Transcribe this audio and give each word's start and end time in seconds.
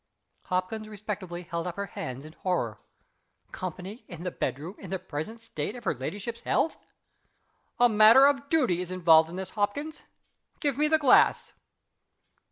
Hopkins 0.45 0.89
respectfully 0.89 1.43
held 1.43 1.67
up 1.67 1.75
her 1.75 1.85
hands 1.85 2.25
in 2.25 2.33
horror. 2.33 2.79
Company 3.51 4.03
in 4.07 4.23
the 4.23 4.31
bedroom 4.31 4.75
in 4.79 4.89
the 4.89 4.97
present 4.97 5.41
state 5.41 5.75
of 5.75 5.83
her 5.83 5.93
ladyship's 5.93 6.41
health! 6.41 6.79
"A 7.79 7.87
matter 7.87 8.25
of 8.25 8.49
duty 8.49 8.81
is 8.81 8.89
involved 8.89 9.29
in 9.29 9.35
this, 9.35 9.51
Hopkins. 9.51 10.01
Give 10.59 10.75
me 10.75 10.87
the 10.87 10.97
glass." 10.97 11.53